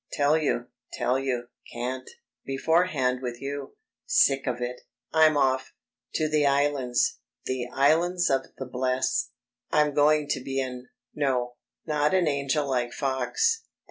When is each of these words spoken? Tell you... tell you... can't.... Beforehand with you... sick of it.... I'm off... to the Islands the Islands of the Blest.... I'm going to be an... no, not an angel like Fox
Tell 0.13 0.35
you... 0.35 0.65
tell 0.93 1.19
you... 1.19 1.49
can't.... 1.71 2.09
Beforehand 2.43 3.21
with 3.21 3.39
you... 3.39 3.75
sick 4.07 4.47
of 4.47 4.59
it.... 4.59 4.81
I'm 5.13 5.37
off... 5.37 5.73
to 6.15 6.27
the 6.27 6.43
Islands 6.43 7.19
the 7.45 7.67
Islands 7.71 8.27
of 8.31 8.47
the 8.57 8.65
Blest.... 8.65 9.29
I'm 9.71 9.93
going 9.93 10.27
to 10.29 10.43
be 10.43 10.59
an... 10.59 10.89
no, 11.13 11.57
not 11.85 12.15
an 12.15 12.27
angel 12.27 12.67
like 12.67 12.93
Fox 12.93 13.61